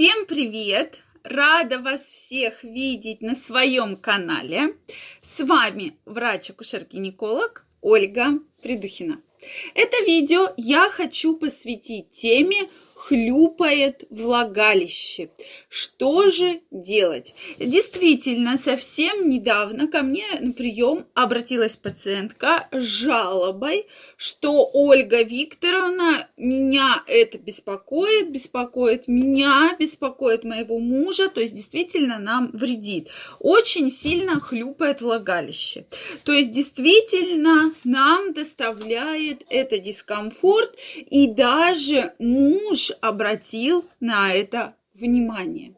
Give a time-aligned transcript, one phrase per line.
[0.00, 1.02] Всем привет!
[1.24, 4.74] Рада вас всех видеть на своем канале.
[5.20, 9.20] С вами врач-акушер-гинеколог Ольга Придухина.
[9.74, 15.30] Это видео я хочу посвятить теме хлюпает влагалище.
[15.70, 17.34] Что же делать?
[17.58, 23.86] Действительно, совсем недавно ко мне на прием обратилась пациентка с жалобой,
[24.18, 32.50] что Ольга Викторовна, меня это беспокоит, беспокоит меня, беспокоит моего мужа, то есть действительно нам
[32.52, 33.08] вредит.
[33.38, 35.86] Очень сильно хлюпает влагалище.
[36.24, 40.76] То есть действительно нам доставляет это дискомфорт,
[41.10, 45.74] и даже муж обратил на это внимание.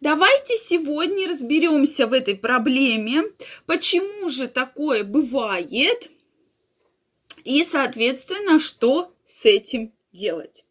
[0.00, 3.24] Давайте сегодня разберемся в этой проблеме,
[3.66, 6.10] почему же такое бывает
[7.44, 10.64] и, соответственно, что с этим делать.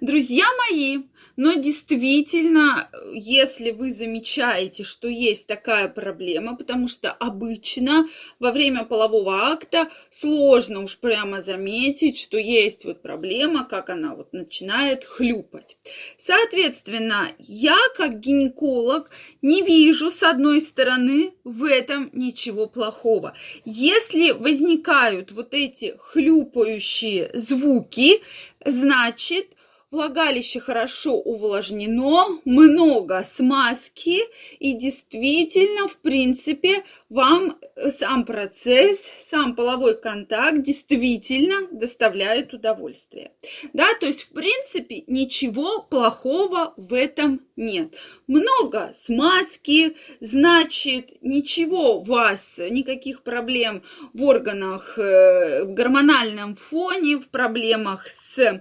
[0.00, 0.98] Друзья мои,
[1.36, 9.50] но действительно, если вы замечаете, что есть такая проблема, потому что обычно во время полового
[9.50, 15.76] акта сложно уж прямо заметить, что есть вот проблема, как она вот начинает хлюпать.
[16.18, 19.10] Соответственно, я как гинеколог
[19.42, 23.34] не вижу с одной стороны в этом ничего плохого.
[23.64, 28.22] Если возникают вот эти хлюпающие звуки,
[28.64, 29.46] значит
[29.94, 34.22] Влагалище хорошо увлажнено, много смазки
[34.58, 37.56] и действительно, в принципе, вам
[38.00, 38.98] сам процесс,
[39.30, 43.30] сам половой контакт действительно доставляет удовольствие.
[43.72, 47.94] Да, то есть, в принципе, ничего плохого в этом нет.
[48.26, 57.28] Много смазки, значит, ничего у вас, никаких проблем в органах, э, в гормональном фоне, в
[57.28, 58.60] проблемах с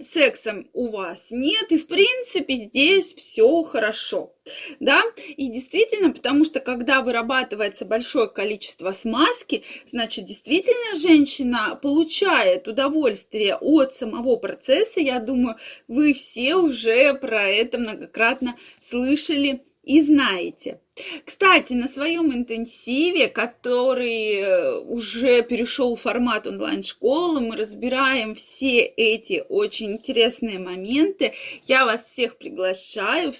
[0.00, 1.26] сексом у вас?
[1.30, 4.34] Нет, и в принципе здесь все хорошо,
[4.80, 5.02] да,
[5.36, 13.94] и действительно, потому что когда вырабатывается большое количество смазки, значит, действительно женщина получает удовольствие от
[13.94, 15.56] самого процесса, я думаю,
[15.88, 20.80] вы все уже про это многократно слышали и знаете.
[21.24, 29.44] Кстати, на своем интенсиве, который э, уже перешел в формат онлайн-школы, мы разбираем все эти
[29.48, 31.34] очень интересные моменты.
[31.66, 33.32] Я вас всех приглашаю,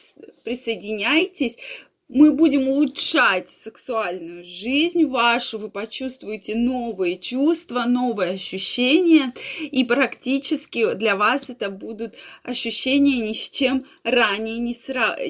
[0.44, 1.56] присоединяйтесь
[2.08, 11.16] мы будем улучшать сексуальную жизнь вашу, вы почувствуете новые чувства, новые ощущения, и практически для
[11.16, 14.76] вас это будут ощущения ни с чем ранее не,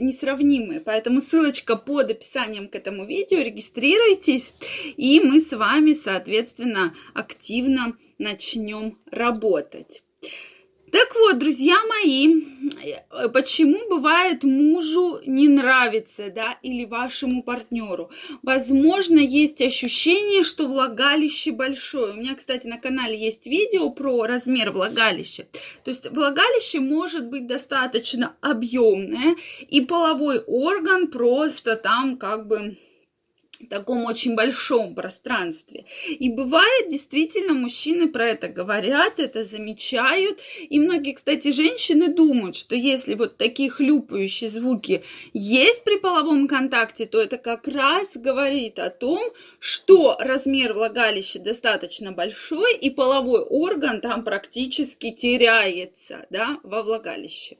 [0.01, 0.81] не сравнимые.
[0.81, 4.55] Поэтому ссылочка под описанием к этому видео, регистрируйтесь,
[4.97, 10.03] и мы с вами, соответственно, активно начнем работать.
[10.93, 12.43] Так вот, друзья мои,
[13.33, 18.11] почему бывает мужу не нравится, да, или вашему партнеру?
[18.43, 22.13] Возможно, есть ощущение, что влагалище большое.
[22.13, 25.47] У меня, кстати, на канале есть видео про размер влагалища.
[25.85, 29.37] То есть влагалище может быть достаточно объемное,
[29.69, 32.77] и половой орган просто там как бы
[33.67, 35.87] таком очень большом пространстве.
[36.09, 40.39] И бывает, действительно, мужчины про это говорят, это замечают.
[40.69, 45.03] И многие, кстати, женщины думают, что если вот такие хлюпающие звуки
[45.33, 49.23] есть при половом контакте, то это как раз говорит о том,
[49.59, 57.57] что размер влагалища достаточно большой, и половой орган там практически теряется да, во влагалище.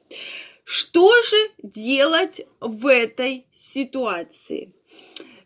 [0.63, 4.71] Что же делать в этой ситуации?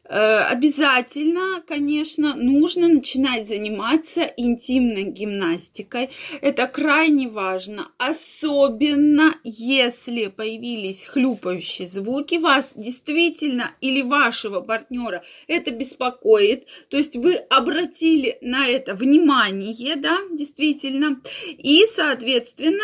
[0.05, 6.09] Э, обязательно, конечно, нужно начинать заниматься интимной гимнастикой.
[6.41, 16.65] Это крайне важно, особенно если появились хлюпающие звуки, вас действительно или вашего партнера это беспокоит,
[16.89, 21.21] то есть вы обратили на это внимание, да, действительно,
[21.57, 22.83] и, соответственно,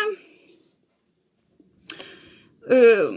[2.66, 3.12] э,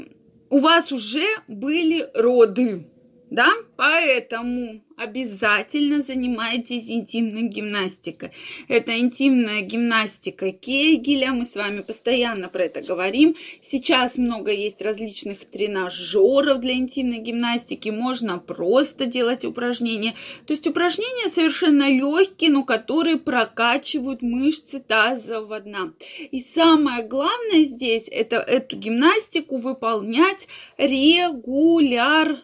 [0.51, 2.89] у вас уже были роды,
[3.31, 3.51] да,
[3.83, 8.31] поэтому обязательно занимайтесь интимной гимнастикой.
[8.69, 13.35] Это интимная гимнастика Кегеля, мы с вами постоянно про это говорим.
[13.61, 20.15] Сейчас много есть различных тренажеров для интимной гимнастики, можно просто делать упражнения.
[20.47, 25.93] То есть упражнения совершенно легкие, но которые прокачивают мышцы тазового дна.
[26.31, 30.47] И самое главное здесь, это эту гимнастику выполнять
[30.79, 32.39] регулярно.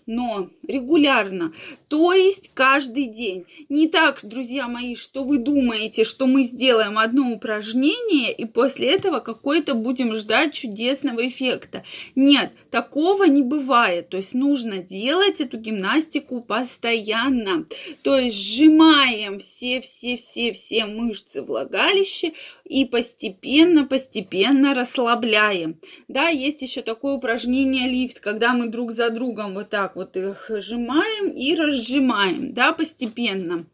[0.67, 1.53] Регулярно регулярно,
[1.89, 3.47] то есть каждый день.
[3.69, 9.21] Не так, друзья мои, что вы думаете, что мы сделаем одно упражнение и после этого
[9.21, 11.85] какой-то будем ждать чудесного эффекта.
[12.15, 14.09] Нет, такого не бывает.
[14.09, 17.67] То есть нужно делать эту гимнастику постоянно.
[18.03, 22.33] То есть сжимаем все-все-все-все мышцы влагалища
[22.65, 25.81] и постепенно-постепенно расслабляем.
[26.09, 30.51] Да, есть еще такое упражнение лифт, когда мы друг за другом вот так вот их
[30.51, 33.67] сжимаем и разжимаем, да, постепенно.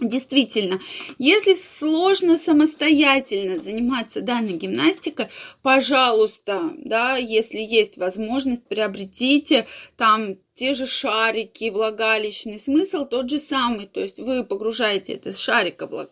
[0.00, 0.78] Действительно,
[1.18, 5.28] если сложно самостоятельно заниматься данной гимнастикой,
[5.62, 9.66] пожалуйста, да, если есть возможность, приобретите
[9.96, 12.58] там те же шарики влагалищный.
[12.58, 16.08] Смысл тот же самый, то есть вы погружаете это с шарика во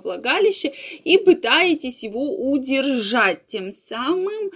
[0.00, 0.72] влагалище
[1.04, 4.50] и пытаетесь его удержать, тем самым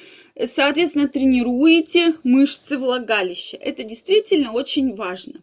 [0.55, 3.57] соответственно, тренируете мышцы влагалища.
[3.57, 5.41] Это действительно очень важно.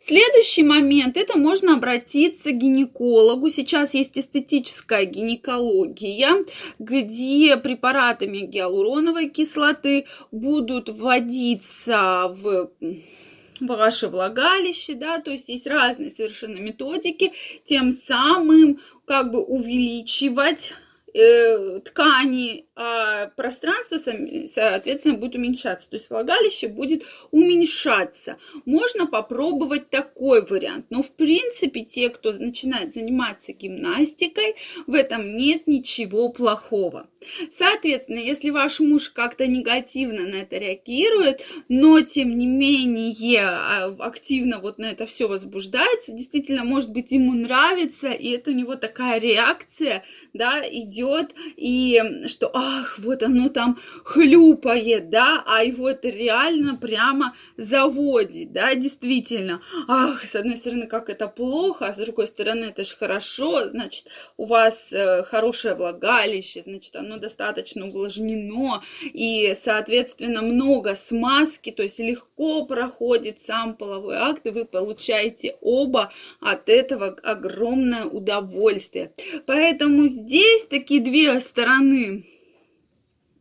[0.00, 3.50] Следующий момент, это можно обратиться к гинекологу.
[3.50, 6.44] Сейчас есть эстетическая гинекология,
[6.78, 12.70] где препаратами гиалуроновой кислоты будут вводиться в
[13.60, 17.32] ваше влагалище, да, то есть есть разные совершенно методики,
[17.64, 20.74] тем самым как бы увеличивать
[21.16, 25.88] э, ткани а пространство, соответственно, будет уменьшаться.
[25.88, 28.36] То есть влагалище будет уменьшаться.
[28.66, 30.84] Можно попробовать такой вариант.
[30.90, 37.08] Но, в принципе, те, кто начинает заниматься гимнастикой, в этом нет ничего плохого.
[37.56, 44.58] Соответственно, если ваш муж как-то негативно на это реагирует, но, тем не менее, а, активно
[44.58, 49.18] вот на это все возбуждается, действительно, может быть, ему нравится, и это у него такая
[49.18, 50.04] реакция,
[50.34, 51.05] да, идет,
[51.56, 58.74] и что, ах, вот оно там хлюпает, да, а его это реально прямо заводит, да,
[58.74, 59.60] действительно.
[59.88, 64.06] Ах, с одной стороны, как это плохо, а с другой стороны, это же хорошо, значит,
[64.36, 71.98] у вас э, хорошее влагалище, значит, оно достаточно увлажнено, и, соответственно, много смазки, то есть
[71.98, 79.12] легко проходит сам половой акт, и вы получаете оба от этого огромное удовольствие.
[79.46, 82.24] Поэтому здесь такие две стороны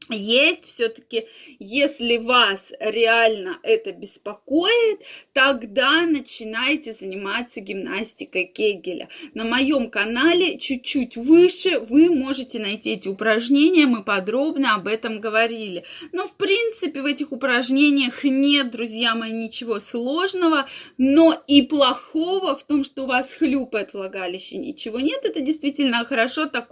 [0.10, 5.02] есть все-таки, если вас реально это беспокоит,
[5.34, 9.10] тогда начинайте заниматься гимнастикой Кегеля.
[9.34, 15.84] На моем канале чуть-чуть выше вы можете найти эти упражнения, мы подробно об этом говорили.
[16.12, 20.68] Но в принципе в этих упражнениях нет, друзья мои, ничего сложного,
[20.98, 25.26] но и плохого в том, что у вас хлюпает влагалище, ничего нет.
[25.26, 26.70] Это действительно хорошо, так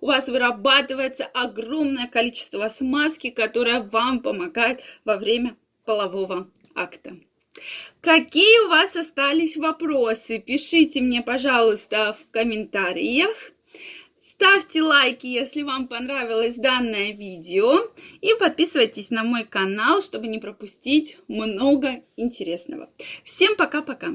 [0.00, 7.16] у вас вырабатывается огромное количество смазки, которая вам помогает во время полового акта.
[8.00, 10.38] Какие у вас остались вопросы?
[10.38, 13.52] Пишите мне, пожалуйста, в комментариях.
[14.20, 17.92] Ставьте лайки, если вам понравилось данное видео.
[18.20, 22.90] И подписывайтесь на мой канал, чтобы не пропустить много интересного.
[23.22, 24.14] Всем пока-пока!